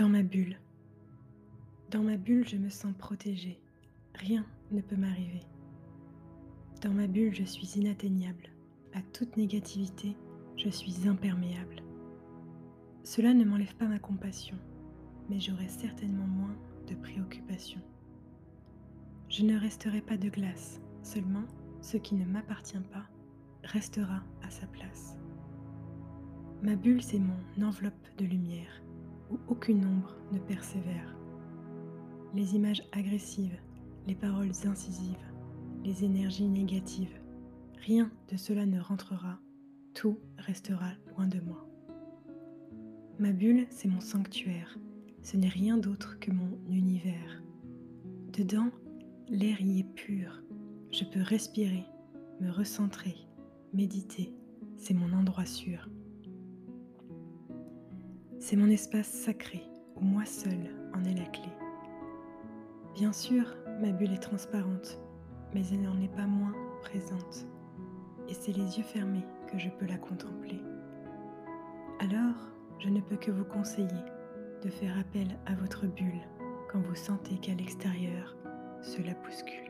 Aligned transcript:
Dans 0.00 0.08
ma 0.08 0.22
bulle. 0.22 0.56
Dans 1.90 2.02
ma 2.02 2.16
bulle, 2.16 2.48
je 2.48 2.56
me 2.56 2.70
sens 2.70 2.94
protégée. 2.96 3.60
Rien 4.14 4.46
ne 4.70 4.80
peut 4.80 4.96
m'arriver. 4.96 5.42
Dans 6.80 6.94
ma 6.94 7.06
bulle, 7.06 7.34
je 7.34 7.44
suis 7.44 7.78
inatteignable. 7.78 8.48
À 8.94 9.02
toute 9.02 9.36
négativité, 9.36 10.16
je 10.56 10.70
suis 10.70 11.06
imperméable. 11.06 11.82
Cela 13.04 13.34
ne 13.34 13.44
m'enlève 13.44 13.76
pas 13.76 13.88
ma 13.88 13.98
compassion, 13.98 14.56
mais 15.28 15.38
j'aurai 15.38 15.68
certainement 15.68 16.26
moins 16.26 16.56
de 16.86 16.94
préoccupations. 16.94 17.82
Je 19.28 19.44
ne 19.44 19.58
resterai 19.58 20.00
pas 20.00 20.16
de 20.16 20.30
glace, 20.30 20.80
seulement 21.02 21.44
ce 21.82 21.98
qui 21.98 22.14
ne 22.14 22.24
m'appartient 22.24 22.80
pas 22.90 23.04
restera 23.64 24.22
à 24.42 24.48
sa 24.48 24.66
place. 24.66 25.18
Ma 26.62 26.74
bulle, 26.74 27.02
c'est 27.02 27.20
mon 27.20 27.66
enveloppe 27.66 28.08
de 28.16 28.24
lumière, 28.24 28.82
où 29.30 29.38
aucune 29.48 29.84
ombre 29.84 30.16
ne 30.32 30.38
persévère. 30.38 31.16
Les 32.34 32.54
images 32.54 32.82
agressives, 32.92 33.58
les 34.06 34.14
paroles 34.14 34.52
incisives, 34.64 35.32
les 35.84 36.04
énergies 36.04 36.48
négatives, 36.48 37.20
rien 37.84 38.10
de 38.28 38.36
cela 38.36 38.66
ne 38.66 38.80
rentrera, 38.80 39.38
tout 39.94 40.18
restera 40.38 40.92
loin 41.08 41.26
de 41.26 41.40
moi. 41.40 41.66
Ma 43.18 43.32
bulle, 43.32 43.66
c'est 43.70 43.88
mon 43.88 44.00
sanctuaire, 44.00 44.78
ce 45.22 45.36
n'est 45.36 45.48
rien 45.48 45.76
d'autre 45.76 46.18
que 46.20 46.30
mon 46.30 46.58
univers. 46.68 47.42
Dedans, 48.32 48.70
l'air 49.28 49.60
y 49.60 49.80
est 49.80 49.94
pur, 49.94 50.42
je 50.90 51.04
peux 51.04 51.22
respirer, 51.22 51.84
me 52.40 52.50
recentrer, 52.50 53.16
méditer, 53.72 54.34
c'est 54.76 54.94
mon 54.94 55.12
endroit 55.12 55.46
sûr. 55.46 55.88
C'est 58.42 58.56
mon 58.56 58.70
espace 58.70 59.06
sacré 59.06 59.62
où 59.96 60.00
moi 60.00 60.24
seul 60.24 60.74
en 60.94 61.04
est 61.04 61.14
la 61.14 61.26
clé. 61.26 61.52
Bien 62.94 63.12
sûr, 63.12 63.44
ma 63.82 63.92
bulle 63.92 64.14
est 64.14 64.22
transparente, 64.22 64.98
mais 65.52 65.62
elle 65.70 65.82
n'en 65.82 66.00
est 66.00 66.16
pas 66.16 66.26
moins 66.26 66.54
présente. 66.80 67.46
Et 68.30 68.32
c'est 68.32 68.52
les 68.52 68.78
yeux 68.78 68.82
fermés 68.82 69.26
que 69.52 69.58
je 69.58 69.68
peux 69.68 69.84
la 69.84 69.98
contempler. 69.98 70.58
Alors, 72.00 72.48
je 72.78 72.88
ne 72.88 73.02
peux 73.02 73.16
que 73.16 73.30
vous 73.30 73.44
conseiller 73.44 73.86
de 74.64 74.70
faire 74.70 74.98
appel 74.98 75.38
à 75.44 75.54
votre 75.54 75.86
bulle 75.86 76.22
quand 76.72 76.80
vous 76.80 76.94
sentez 76.94 77.36
qu'à 77.36 77.52
l'extérieur, 77.52 78.36
cela 78.82 79.12
bouscule. 79.22 79.69